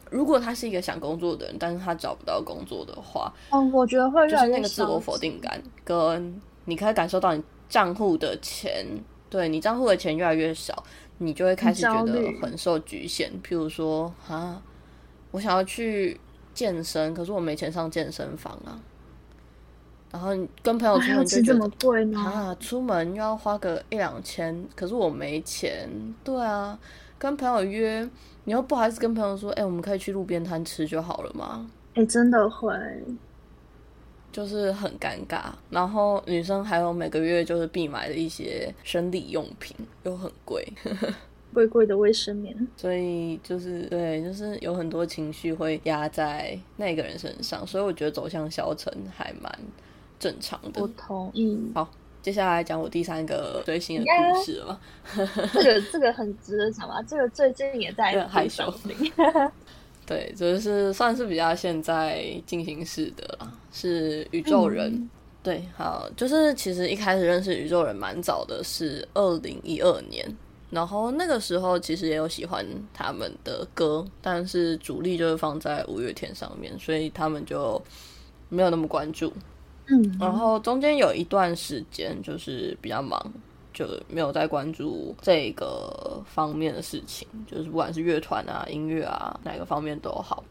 [0.09, 8.87] 如果他是一个想工作的人，但是他找不到工作的话，嗯，我觉得会就是那个自我否定感，跟你可以感受到你账户的钱，
[9.29, 10.85] 对你账户的钱越来越少，
[11.19, 13.31] 你就会开始觉得很受局限。
[13.43, 14.63] 譬如说，啊，
[15.31, 16.21] 我想要去
[16.55, 18.81] 健身，可是我没钱上健身房啊。
[20.13, 20.31] 然后
[20.63, 25.89] 跟朋友出门就觉得啊，出门又要花个一两千，可是我没钱。
[26.25, 26.79] 对啊，
[27.19, 28.09] 跟朋友约。
[28.49, 31.69] 你又不好意思跟朋友说，哎，我们可以去路边摊吃就好了吗？
[31.95, 32.73] 哎，真的会，
[34.37, 35.45] 就是很尴尬。
[35.71, 40.63] 然后女生还有每个月就是必买的一些生理用品，又很贵，
[41.55, 42.55] 贵贵的卫生棉。
[42.77, 49.51] 所以就是对，就是有很多情绪会压在那个人身上，所以我觉得走向消沉还蛮
[50.19, 50.83] 正常的。
[50.83, 51.59] 我同意。
[51.75, 51.89] 好。
[52.23, 54.81] 接下来讲我第三个追星的故事了。
[55.53, 57.01] 这个这个很值得讲吧？
[57.07, 58.65] 这个最近也在 害羞。
[60.07, 65.11] 对，就是算是比较现在进行式的啦，是宇宙人。
[65.43, 70.25] 对，好，就是其实一开始认识宇宙人蛮早的，是二零一二年。
[70.71, 77.81] 然后那个时候其实也有喜欢他们的歌，但是主力就是放在五月天上面，所以他们就
[78.49, 79.33] 没有那么关注。
[79.87, 83.33] 嗯，然后中间有一段时间就是比较忙，
[83.77, 90.43] 就没有再关注这个方面的事情，就是不管是乐团啊、音乐啊，哪个方面都好，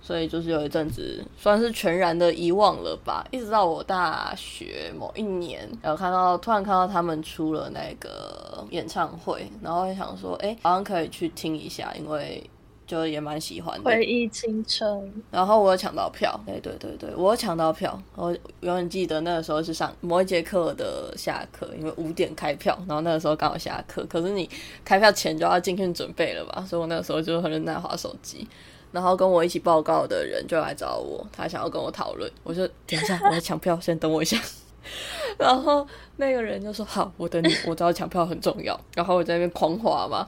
[0.00, 3.22] 所以就是有一阵子算是全然的遗忘了吧。
[3.30, 12.42] 一直到我大学某一年，然后看到突然看到他们出了那个演唱会，然后想说，哎，好像可以去听一下，因为。
[12.88, 15.12] 就也蛮喜欢的，回忆青春。
[15.30, 18.00] 然后我有抢到票，对对对对，我有抢到票。
[18.16, 24.04] 我永远记得那个时候是上某一节课的下课，因为五点开票，然后那个时候刚好下课。
[24.08, 24.48] 可是你
[24.86, 26.64] 开票前就要进去准备了吧？
[26.66, 28.48] 所以我那个时候就很认真划手机。
[28.90, 32.32] 然后跟我一起报告的人就来找我，他想要跟我讨论。
[32.42, 34.40] 我说等一下，我要抢票，先等我一下。
[35.36, 38.80] 然后那个人就说好，我等你，我知道抢票很重要。
[38.94, 40.26] 然后我在那边狂滑嘛。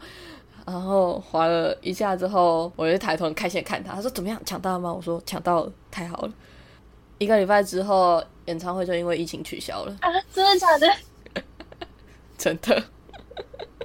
[0.71, 4.93] 然后划了一下之后，我就抬头很开心的看他，他说怎么样抢到了吗？
[4.93, 6.33] 我说抢到了，太好了。
[7.19, 9.97] 一个礼拜之后，演唱会就因为疫情取消了。
[10.01, 10.87] 啊，真的假的？
[12.39, 12.83] 真的。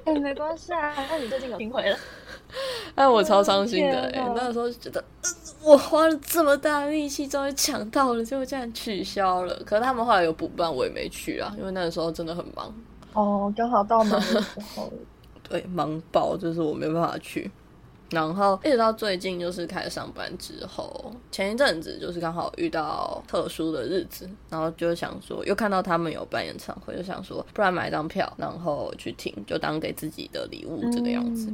[0.06, 1.98] 哎，没关系啊，那你最近有听回了？
[2.96, 5.04] 哎，我超伤心的，哎，那个时候就觉得，
[5.64, 9.56] 我花了这么大力气，终于抢到了，结果竟然取消了。
[9.66, 12.74] 可是他们后来有补办，我也没去啊，因为那个时候真的很忙。
[13.14, 14.92] 哦，刚好到忙的时候。
[15.50, 17.50] 对，忙爆就是我没办法去，
[18.12, 31.52] 然后一直到最近就是开始上班之后，前一阵子就是刚好遇到特殊的日子，然后就想说又看到他们有办演唱会，就想说不然买张票，然后去听，就当给自己的礼物这个样子。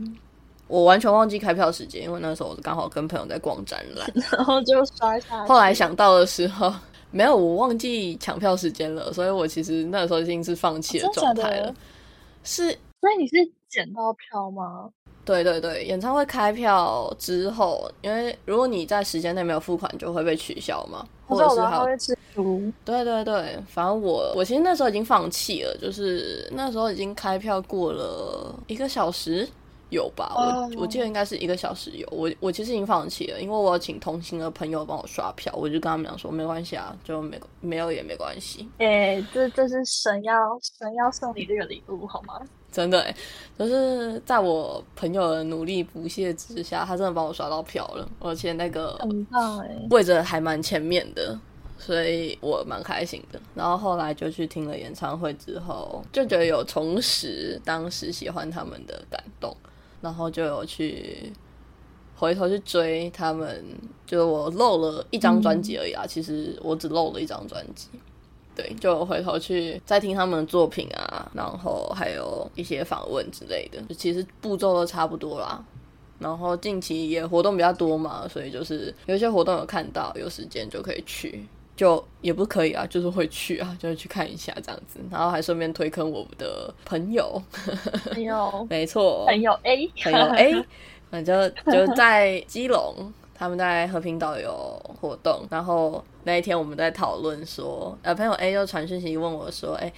[0.68, 5.46] 我完全忘记开票时间，因为那时候我刚好跟朋友在逛展览， 然后就刷一下。
[5.46, 6.74] 后来想到的时候，
[7.12, 11.76] 没有，我忘记抢票时间了，所以我其实那时候已经是放弃的状态了。
[12.44, 12.70] 是，
[13.02, 13.52] 所以你是。
[13.72, 14.90] 捡到票吗？
[15.24, 22.72] 对对对，演唱会开票之后，因为如果你在时间内没有付款，就会被取消嘛，或者是还会吃毒。
[22.84, 29.48] 对对对，反正我我其实那时候已经放弃了，就是那时候已经开票过了一个小时。
[29.92, 32.08] 有吧，我我记得应该是一个小时有。
[32.14, 38.70] 我我其实已经放弃了，因为我请同行的朋友帮我刷票，我就跟他们讲说没关系啊，就没没有也没关系。
[38.78, 42.40] 哎，这这是神要神要送你这个礼物好吗？
[42.72, 43.14] 真的，
[43.60, 48.98] 就是在我朋友的努力不懈之下，他真的帮我刷到票了，而且那个
[49.90, 51.38] 位置还蛮前面的，
[51.78, 53.40] 所以我蛮开心的。
[53.54, 59.56] 然后后来就去听了演唱会之后，就觉得有重拾当时喜欢他们的感动。
[60.02, 61.32] 然后就有去
[62.16, 63.64] 回头去追他们，
[64.04, 66.08] 就我漏了一张专辑而已啊。
[66.08, 67.88] 其实我只漏了一张专辑，
[68.56, 75.64] 对，就回头去再听他们的作品啊，然后还有一些访问之类的，就其实步骤都差不多啦。
[76.20, 81.44] 然后近期也活动比较多嘛，所以就是有一些活动有看到，有时间就可以去，
[81.76, 87.42] 就也不可以啊，就是会去啊，就是去看一下这样子，然后还顺便推坑我们的朋友，
[88.12, 90.66] 朋友， 没错，朋友 A，朋友 A，
[91.10, 93.12] 那就就在基隆。
[93.42, 99.92] 他们在和平岛有活动，然后那一天我们在讨论说，呃，朋友 A 就传讯息问我说，哎，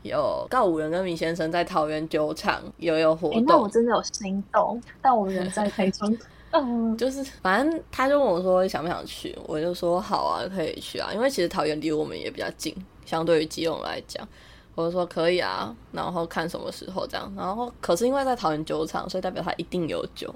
[0.00, 6.16] 有告五人跟米先生在桃园酒厂有有活动，那我真的有心动，但我人在台中，
[6.52, 14.26] 嗯，就是反正他就问我说想不想去，我就说好啊，可以去啊，因为其实桃园离我们也比较近，相对于基隆来讲，
[14.74, 20.34] 我就说可以啊，然后看什么时候这样，然后可是因为在桃园酒厂，所以代表他一定有酒。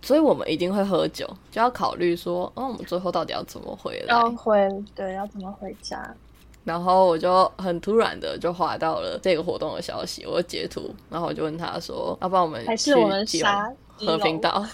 [0.00, 4.14] 所以我们一定会喝酒，就要考虑说，哦，我们最后到底要怎么回来？
[4.14, 4.56] 要回
[4.94, 6.00] 对，要怎么回家？
[6.64, 14.64] 然后我就很突然的就划到了这个活动的消息，我截图，然后我就问他说，要不然我们还是我们杀和平岛？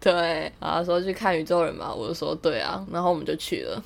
[0.00, 3.82] 对，然后说去看宇宙人嘛，我就说对啊，然后我们就去了，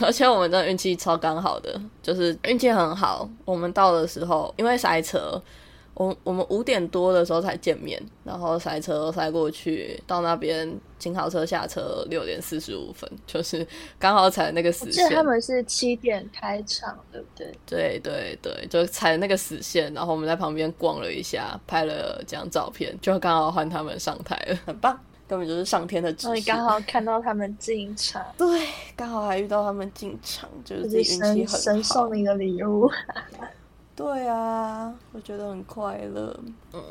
[0.00, 5.42] 而且我们的运气超刚好的，就是运气很好，我们到的时候因为塞车。
[6.00, 10.66] 我我们五点多的时候才见面，然后塞车塞过去，到那边
[10.98, 13.66] 停好车下车六点四十五分，就是
[13.98, 15.10] 刚好踩那个死线。
[15.10, 17.52] 他们是七点开场，对不对？
[17.66, 26.42] 对对对，就踩那个死线，然后我们在旁边逛了一下，拍了几张照片，就刚好换他们上台了，很棒，根本就是上天的指示。
[26.46, 31.58] 刚好看到他们进场，对，刚好还遇到他们进场，就是运气很好。
[31.58, 32.90] 神送你的礼物。
[34.00, 36.34] 对啊，我觉得很快乐。
[36.72, 36.82] 嗯，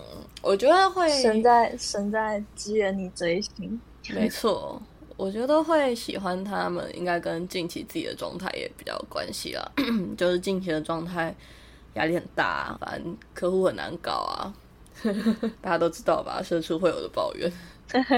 [0.43, 3.81] 我觉得会神在神在支援你追星。
[4.11, 4.79] 没错，
[5.17, 9.71] 我觉得会喜欢他们，应该跟近期自己的状态也比较有关系啦。
[10.15, 11.35] 就是近期的状态
[11.95, 14.53] 压力很大，反正客户很难搞啊，
[15.61, 16.43] 大家都知道吧？
[16.43, 17.51] 社畜会有的抱怨。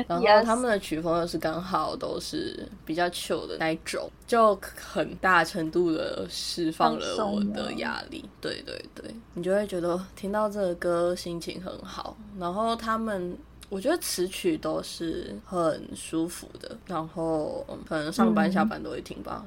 [0.08, 8.24] 然后他们的曲风又是刚好都是比较 chill 的那一种，就很大程度的释放了我的压力。
[8.42, 12.18] 对对对，你就会觉得听到这个歌心情很好。
[12.38, 13.38] 然后他们，
[13.70, 19.46] 我觉得词曲都是很舒服的，然后可能上班下班都会听吧，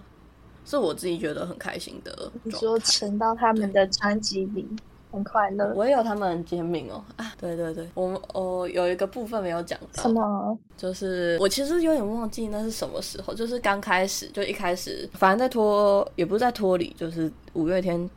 [0.65, 2.33] 是我自己觉得很开心的。
[2.43, 4.67] 你说沉到他们的专辑里。
[5.15, 7.33] 很快乐，我也有他们签名哦啊！
[7.41, 10.59] 对对对，我们哦有一个部分没有讲到，什么？
[10.77, 18.11] 就是我其实有点忘记那是什么时候，就是刚开始就一开始，反正在脱也不是在脱离，就是五月天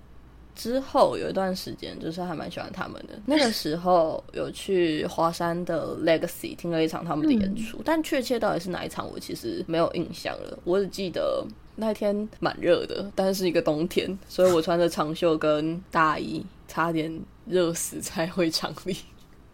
[0.55, 3.13] 之后有一段时间，就是还蛮喜欢他们的。
[3.27, 10.57] 那个时候有去华山的 Legacy 听了一场他们的演出，但确切到底是哪一场，我其实没有印象了。
[10.63, 16.43] 我只记得那天蛮热的，但是一个冬天，所以我穿着长袖跟大衣。
[16.67, 18.97] 差点热死在会场里。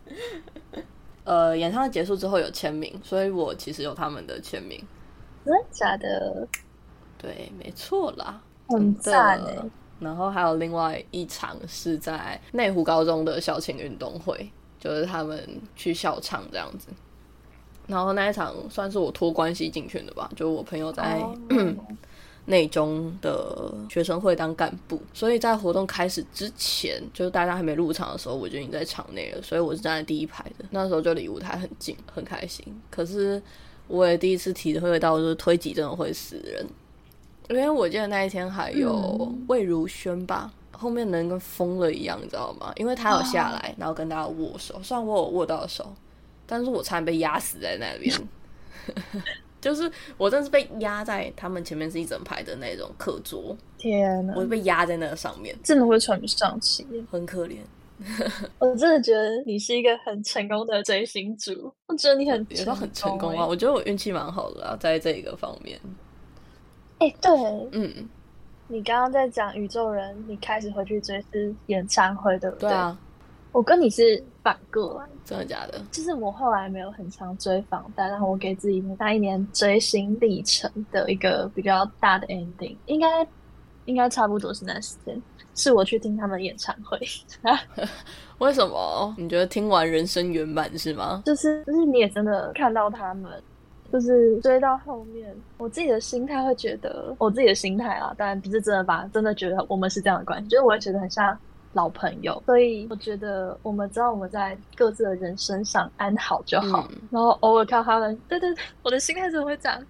[1.24, 4.78] 呃，演唱会结束之后有签名，所以我其实有他们的签名。
[5.46, 6.48] 真的假的？
[7.18, 9.42] 对，没错啦，很赞
[10.00, 16.90] 然后还有另外一场是在内湖高中的校庆运动会，就是他们去校唱这样子。
[17.88, 21.22] 然后那一场算是我托关系进去的吧，就我朋友在。
[22.46, 30.66] 内中的学生会当干部，所以在活动开始之前，就是大家还没入场的时候，我就已经在场内了，所以我是站在第一排的。
[30.72, 32.66] 那时候就离舞台很近，很开心。
[32.90, 33.42] 可是
[33.88, 36.66] 我也第一次体会到，就是推挤真的会死人。
[37.50, 42.74] 因为我记得那一天还有魏如萱吧，后面人跟疯了一样，你知道吗？
[42.76, 45.94] 因为他有下来，然后跟大家握手，虽然我有握到手，
[46.46, 48.18] 但是我差点被压死在那边。
[49.64, 54.34] 就是我真是被压在他们前面是一整排的那种课桌，天哪！
[54.36, 57.58] 我被压在那个上面，真的会喘不上气，很可怜。
[58.60, 63.48] 我真的觉得你是一个很成功的追星族，我觉得你很 也都很成功啊。
[63.48, 65.80] 我觉得我运气蛮好的啊，在这个方面。
[66.98, 67.32] 哎，对，
[67.72, 68.10] 嗯，
[68.68, 72.70] 你刚刚在讲宇宙人，你开始回去追是演唱会对不对？
[72.70, 72.98] 对啊。
[73.54, 75.80] 我跟你是反过来，真的假的？
[75.92, 83.26] 就是我后来没有很常追访单，然后我给自己那一年追星历程的一个比较大的 ending，应该
[83.86, 85.22] 应该差不多是那时间，
[85.54, 87.00] 是我去听他们演唱会。
[88.40, 89.14] 为什么？
[89.20, 91.22] 你觉得听完人生圆满是吗？
[91.24, 93.32] 就是就是你也真的看到他们，
[93.92, 101.38] 就是追到后面，我自己的心态会觉得，我自己的心态啊，当然不是真的吧，真的觉得我们是这样的关系，就是我会觉得很像。
[101.74, 106.88] 老朋友，所以我觉得我们知道我们在各自的人生上安好就好。
[107.12, 109.84] 然后偶尔看他们，对对对，我的心态怎么会这样？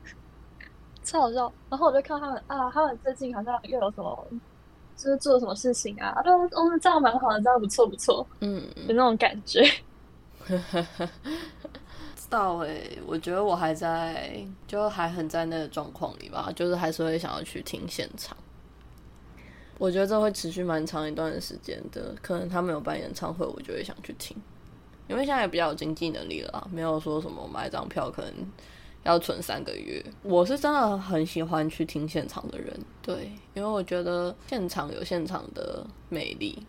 [1.03, 1.51] 超好笑。
[1.69, 4.27] 然后我就看他们啊，他们最近好像又有什么，
[4.95, 9.61] 就是做什么事情啊，他们哦，这样蛮好的，这样不错不错，嗯，有那种感觉。
[12.15, 18.35] 知道哎，我觉得我还在，就还很在那个状况里吧，就是还是会想要去听现场。
[19.83, 24.33] 我觉得这会持续蛮长一段时间的，可能他们有办演唱会，我就会想去听，
[25.09, 28.33] 因为现在也比较有经济能力了，没有说什么买张票可能
[29.03, 30.01] 要存三个月。
[30.21, 36.65] 我是真的很喜欢去听现场的人，对，因为我觉得现场有现场的魅力。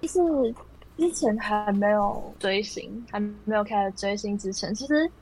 [0.00, 0.18] 就是
[0.96, 5.12] 之前还没有追星，还没有开始追星之前，其实。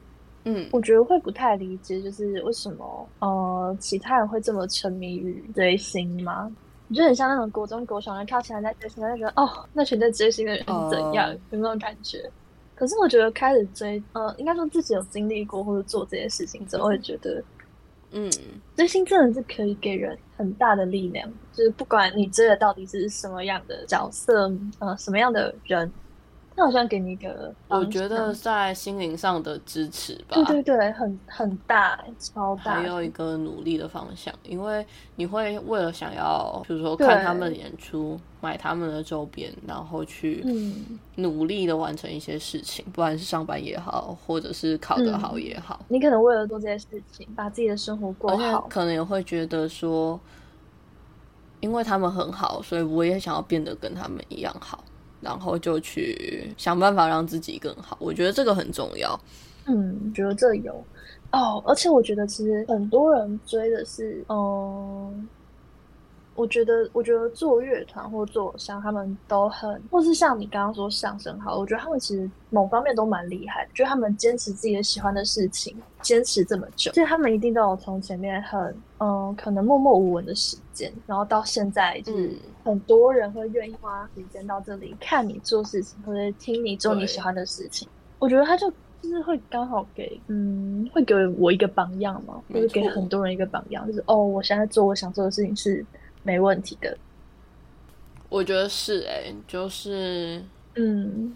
[0.51, 6.51] 嗯，我觉得会不太理解，就是为什么呃其他人会这么沉迷于追星吗？
[6.89, 12.19] 我觉得很像那种国中、国小人看起来在追星，就觉得哦，那群在追星的人是怎样，有那种感觉。
[12.75, 17.45] 可是我觉得开始追，呃，应该说自己有经历过或者做这件事情之后，会觉得，
[18.13, 18.33] 嗯，
[18.75, 25.93] 追星真的是可以给人很大的力量，就是不管你追的到底是什么样的角色，呃，什么样的人。
[26.59, 30.35] 那好像给你一个，我觉得在心灵上的支持吧。
[30.35, 32.75] 对对对，很很大，超大。
[32.75, 34.85] 还有一个努力的方向，因为
[35.15, 40.45] 你会为了想要，比如说看他们演出，买他们的周边，然后去
[41.15, 45.79] 努力的完成一些事情，不管是上班也好，或者是考得好也好。
[45.87, 50.19] 你可能为了做这些事情，把自己的生活过好，可能也会觉得说，
[51.61, 54.83] 因为他们很好，所以我也想要变得跟他们一样好。
[55.21, 59.19] 然后就去想办法让自己更好，我觉得这个很重要。
[59.67, 60.73] 嗯，觉得这有
[61.33, 65.29] 哦，而且我觉得其实很多人追的是，嗯。
[66.35, 73.69] 我觉得，我觉得做乐团或做像他们都很，或是像你刚刚说相声好，我觉得他们其实某方面都蛮厉害。
[73.75, 82.37] 就他们坚持自己的喜欢的事情，坚持这么久，所以他们一定都有从前面很嗯，可能默默无闻的时间，然后到现在就是
[82.69, 87.89] 很多人会愿意花时间到这里看你做事情，或者听你做你喜欢的事情。
[88.19, 88.71] 我觉得他就
[89.03, 95.85] 就是会刚好给嗯，会给我一个榜样嘛，就是给很多人一个榜样，就是哦，我现在做我想做的事情是。
[96.25, 96.99] 没问题的，
[98.29, 100.45] 我觉得是哎，就是
[100.75, 101.35] 嗯，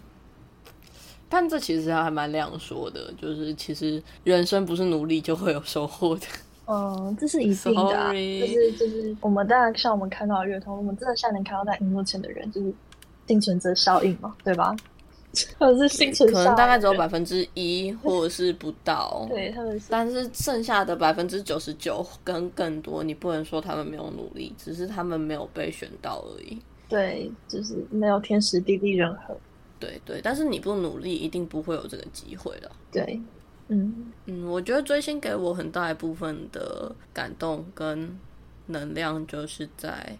[1.27, 6.27] 但这其实还蛮两说的，就是其实人生不是努力就会有收获的。
[6.65, 12.73] 嗯，这是一定的，就是就是我们当然像我们看到的乐团，我们真的现在能看到在荧幕前的人，就是
[13.27, 14.75] 幸存者效应嘛，对吧？
[15.57, 19.25] 或者是幸存，可能大概只有百分之一，或者是不到。
[19.27, 26.61] 对他们，但是剩下的百分之九十九跟更多，你不能说他们没有努力，只是他们没有被选到而已。
[26.87, 29.35] 对，就是没有天时地利人和。
[29.79, 32.71] 对对，但是你不努力，一定不会有这个机会的。
[32.91, 33.19] 对，
[33.69, 38.17] 嗯嗯，我觉得追星给我很大一部分的感动跟
[38.67, 40.17] 能量，就是在。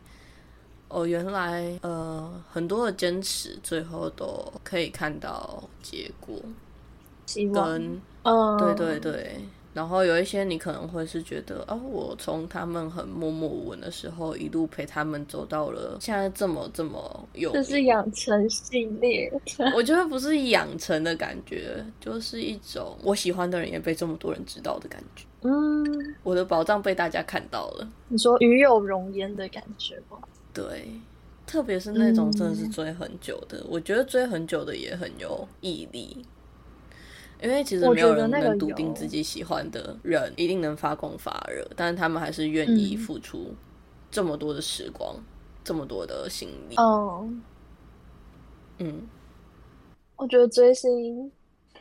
[0.89, 6.39] 哦，原来呃，很多的坚持最后都可以看到结果，
[7.25, 7.79] 希望，
[8.23, 9.35] 嗯，对对对。
[9.74, 19.32] 然后有一些你可能会是觉得，哦，我从他们很默默无闻的时候，一路陪他们走到了现在这么这么有，这是养成系列。
[19.76, 25.26] 我觉得不是养成的感觉，就是一种我喜欢的人也被这么多人知道的感觉。
[25.41, 27.88] 嗯，我的宝藏被大家看到了。
[28.07, 30.17] 你说与有容焉的感觉吗？
[30.53, 30.88] 对，
[31.47, 36.24] 特别是那种真的是追很久的，我觉得追很久的也很有毅力，
[37.43, 43.53] 因为其实没有人能笃定自己喜欢的人一定能发光发热，但是他们还是愿意付出
[44.09, 45.15] 这么多的时光，
[45.63, 46.75] 这么多的心力。
[46.77, 47.29] 哦，
[48.79, 49.07] 嗯，
[50.15, 51.31] 我觉得追星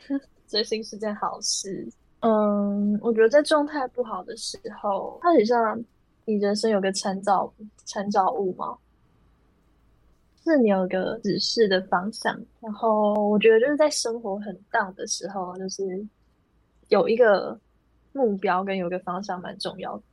[0.47, 1.87] 追星是件好事。
[2.19, 5.83] 嗯，我觉得在状态不好的时候，它很像。
[6.25, 7.53] 你人生有个参照
[7.83, 8.77] 参照物吗？
[10.43, 15.83] 是你有个指示的方向，然后我觉得就是在生活很荡的时候，就是
[16.89, 17.59] 有一个
[18.11, 20.03] 目标跟有个方向蛮重要的。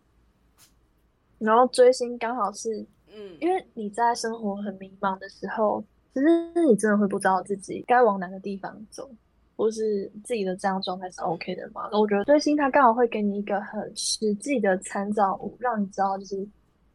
[1.38, 5.82] 然后追星刚好是，嗯，因为你在生活很迷茫的时候，
[6.14, 6.26] 其实
[6.66, 9.10] 你真的会不知道自己该往哪个地方走。
[9.56, 11.86] 或是自己的这样状态是 OK 的嘛？
[11.92, 16.48] 那我觉得追星它刚好会给你一个很实际的参照物，让你知道就是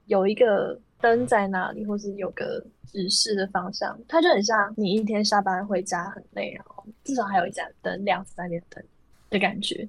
[0.08, 3.98] 有一个灯在哪里，或是有个指示的方向。
[4.08, 8.84] 它就很像你一天下班回家很累，然后至少还有一盏灯亮在那边灯
[9.30, 9.88] 的感觉。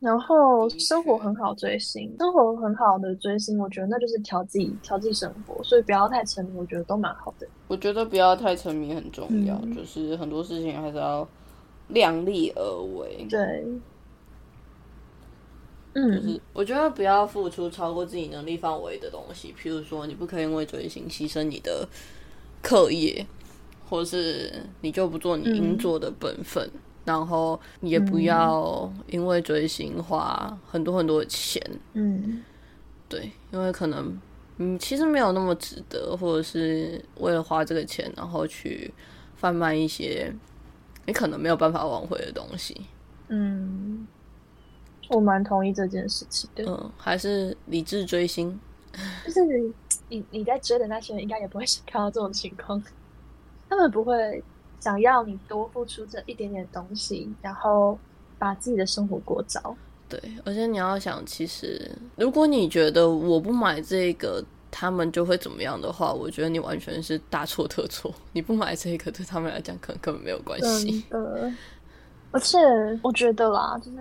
[0.00, 7.48] 然后生活很好追星，生活很好的追星，我觉得那就是调剂调剂生活，所以不要太沉迷，我觉得都蛮好的。
[7.68, 11.26] 我觉得不要太沉迷很重要，就是很多事情还是要
[11.88, 13.26] 量力而为。
[13.30, 13.64] 对，
[15.94, 21.88] 就是我觉得不要付出超过自己能力范围的东西，譬如说你不可以因为追星牺牲你的
[22.60, 23.24] 课业，
[23.88, 26.68] 或是你就不做你应做的本分，
[27.04, 31.62] 然后也不要因为追星花很多很多的钱。
[31.92, 32.42] 嗯，
[33.08, 34.20] 对，因为可能
[34.56, 38.92] 你其实没有那么值得，或者是为了花这个钱，然后去
[39.36, 40.34] 贩卖一些
[41.06, 42.80] 你可能没有办法挽回的东西。
[43.28, 44.08] 嗯。
[45.14, 46.64] 我蛮同意这件事情的。
[46.66, 48.58] 嗯，还是理智追星。
[49.24, 49.40] 就是
[50.08, 52.82] 你你在追的那些人，应该也不会看到这种情况。
[53.68, 54.42] 他们不会
[54.78, 57.98] 想要你多付出这一点点东西，然后
[58.38, 59.74] 把自己的生活过糟。
[60.08, 68.14] 对，而且你要想，其实如果你觉得我不买这个，他们就会怎么样的话，我觉得你完全是大错特错。
[68.32, 71.04] 你不买这个，对他们来讲，可能根本没有关系。
[71.10, 71.50] 的，
[72.30, 72.58] 而且
[73.02, 73.98] 我觉得啦，就是。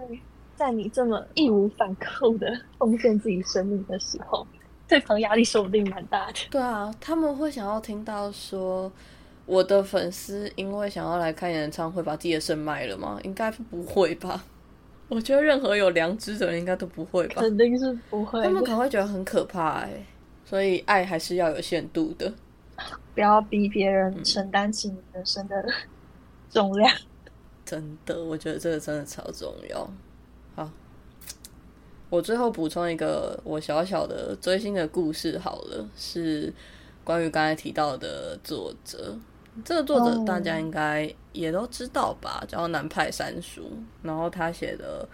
[0.64, 2.48] 在你这么义无反顾的
[2.80, 4.48] 奉献自己生命的时候，
[4.88, 6.34] 对方压力说不定蛮大的。
[6.50, 8.90] 对啊，他们会想要听到说，
[9.46, 13.20] 我的粉丝因为想要来看演唱会，把自己的肾卖了吗？
[13.26, 14.42] 应该不会吧？
[15.10, 17.42] 我觉得任何有良知的人应该都不会吧？
[17.42, 18.42] 肯定是不会。
[18.42, 19.90] 他们可能会觉得很可怕哎，
[20.46, 22.34] 所以爱还是要有限度的，
[23.14, 25.62] 不要逼别人承担起你人生的
[26.50, 26.90] 重量。
[27.66, 29.86] 真的，我觉得这个真的超重要。
[32.14, 36.54] 我最后补充一个我小小的追星的故事好了，是
[37.04, 39.18] 关于刚才提到的作者。
[39.66, 43.64] 这个作者大家应该也都知道吧，叫南派三叔。
[44.04, 45.10] 然后他写的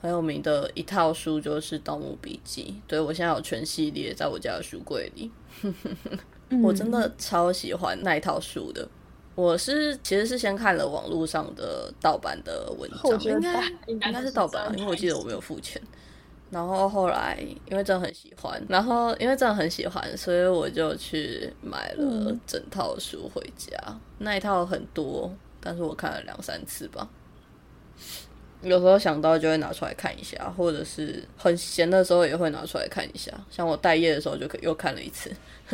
[0.00, 5.30] 很有名的一套书就是《盗墓笔记》，对我现在有全系列在我家的书柜里。
[6.64, 8.88] 我真的超喜欢那一套书的。
[9.36, 15.80] 我是其实是先看了网络上的盗版的文章，应该应该是盗版，因为我记得我没有付钱。
[16.50, 17.38] 然后后来，
[17.70, 23.76] 因为真的很喜欢，然后因为真的很喜欢，所以我就去买了整套书回家。
[24.18, 25.30] 那一套很多，
[25.60, 27.08] 但是我看了两三次吧。
[28.60, 33.32] 有时候想到就会拿出来看一下，或者是很闲的时候也会拿出来看一下。
[33.50, 35.30] 像我待业的时候就可又看了一次。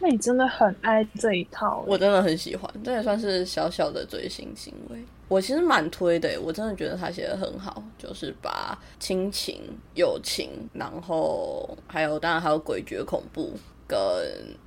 [0.00, 1.84] 那你真的很爱这一套？
[1.86, 5.04] 我真的很喜欢，这也算是小小的追星行为。
[5.28, 9.60] 我其实蛮推的，我真的觉得他写的很好，就是把亲情、
[9.94, 13.52] 友情，然后还有当然还有诡谲恐怖
[13.88, 13.98] 跟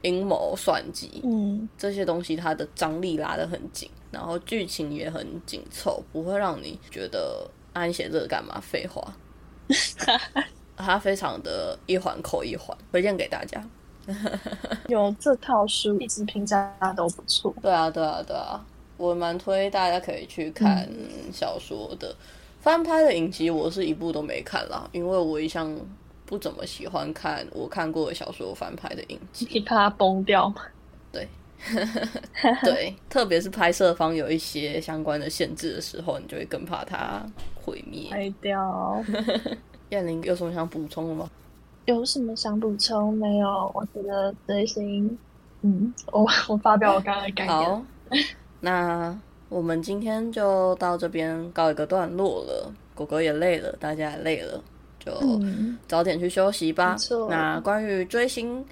[0.01, 8.60] 阴谋算计，嗯，这些东西它的张力拉得很紧，然后剧情也很紧凑，不会让你觉得安写这个干嘛？
[8.60, 9.14] 废话，
[10.76, 13.64] 它非常的一环扣一环，推荐给大家。
[14.88, 17.53] 有这套书，一直评价都不错。
[17.62, 18.66] 对啊，对啊，对啊。
[19.00, 20.88] 我蛮推大家可以去看
[21.32, 22.14] 小说的，
[22.60, 25.74] 翻拍的影集我是一部都没看啦，因为我一向
[26.26, 30.62] 不怎么喜欢看我看过的小说翻拍的影集，你怕它崩掉吗？
[31.14, 31.28] 对，
[32.62, 37.26] 对，特别是拍摄方有一些相关的限制的时候，你就会更怕它
[37.56, 38.10] 毁灭。
[38.12, 39.02] 拍掉。
[39.89, 41.30] 燕玲有什么想补充的吗？
[41.86, 43.72] 有什么想补充没有？
[43.74, 45.18] 我觉得最新，
[45.62, 47.86] 嗯，我 我发表我刚刚的感言。
[48.60, 54.62] 那我们今天就到这边告一个段落了，狗狗也累了，大家也累了，
[54.99, 55.12] 就
[55.88, 56.95] 早点去休息吧。
[57.30, 58.64] 那关于追星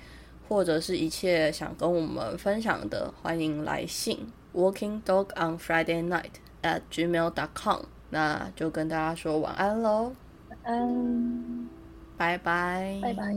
[0.47, 7.81] 或者是一切想跟我们分享的，欢迎来信 Walking Dog on Friday Night at gmail dot com。
[8.09, 10.13] 那就跟大家说晚安喽，
[10.49, 11.67] 晚安，
[12.15, 13.35] 拜拜，拜拜。